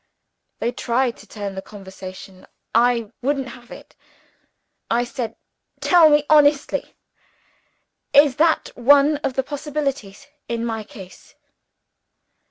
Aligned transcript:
They 0.57 0.71
tried 0.71 1.15
to 1.17 1.27
turn 1.27 1.53
the 1.53 1.61
conversation. 1.61 2.47
I 2.73 3.11
wouldn't 3.21 3.49
have 3.49 3.69
it. 3.69 3.95
I 4.89 5.03
said, 5.03 5.35
'Tell 5.79 6.09
me 6.09 6.23
honestly, 6.27 6.95
is 8.11 8.37
that 8.37 8.71
one 8.73 9.17
of 9.17 9.35
the 9.35 9.43
possibilities, 9.43 10.25
in 10.47 10.65
my 10.65 10.83
case?' 10.83 11.35